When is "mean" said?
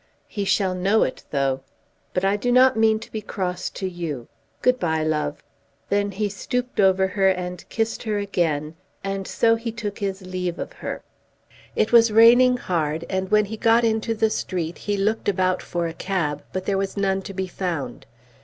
2.75-2.97